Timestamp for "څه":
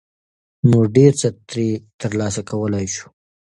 1.21-1.27